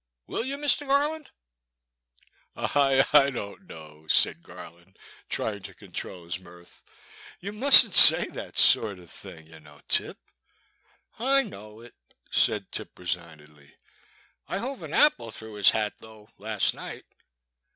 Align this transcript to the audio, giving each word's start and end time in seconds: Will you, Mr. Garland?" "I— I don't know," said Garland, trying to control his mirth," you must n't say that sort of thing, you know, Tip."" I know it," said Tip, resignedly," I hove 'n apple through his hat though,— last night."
Will 0.25 0.45
you, 0.45 0.57
Mr. 0.57 0.87
Garland?" 0.87 1.29
"I— 2.55 3.05
I 3.13 3.29
don't 3.29 3.67
know," 3.67 4.07
said 4.07 4.41
Garland, 4.41 4.97
trying 5.29 5.61
to 5.61 5.75
control 5.75 6.23
his 6.25 6.39
mirth," 6.39 6.81
you 7.39 7.53
must 7.53 7.85
n't 7.85 7.93
say 7.93 8.25
that 8.29 8.57
sort 8.57 8.97
of 8.97 9.11
thing, 9.11 9.45
you 9.45 9.59
know, 9.59 9.79
Tip."" 9.87 10.17
I 11.33 11.43
know 11.43 11.81
it," 11.81 11.93
said 12.31 12.71
Tip, 12.71 12.97
resignedly," 12.97 13.75
I 14.49 14.57
hove 14.57 14.81
'n 14.81 14.91
apple 14.91 15.29
through 15.29 15.53
his 15.53 15.69
hat 15.69 15.93
though,— 15.99 16.29
last 16.39 16.73
night." 16.73 17.05